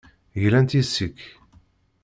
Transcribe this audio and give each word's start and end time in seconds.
Glant 0.43 0.73
yes-k. 0.77 1.15